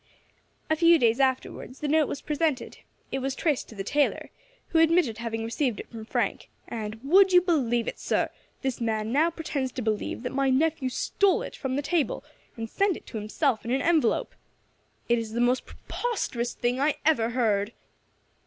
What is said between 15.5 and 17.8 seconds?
preposterous thing I ever heard."